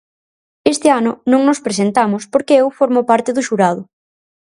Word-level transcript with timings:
Este 0.73 0.87
ano 0.99 1.11
non 1.31 1.41
nos 1.47 1.63
presentamos 1.65 2.23
porque 2.33 2.53
eu 2.61 2.67
formo 2.79 3.01
parte 3.11 3.29
do 3.33 3.45
xurado. 3.47 3.81